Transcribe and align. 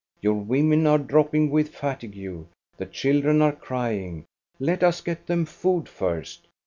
Your 0.19 0.33
women 0.33 0.87
are 0.87 0.97
dropping 0.97 1.51
with 1.51 1.75
fatigue; 1.75 2.47
the 2.75 2.87
children 2.87 3.39
are 3.39 3.51
crying. 3.51 4.25
Let 4.59 4.81
us 4.81 4.99
get 4.99 5.27
them 5.27 5.45
food 5.45 5.87
first! 5.87 6.47